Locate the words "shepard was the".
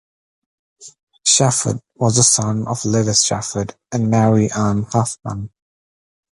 1.27-2.23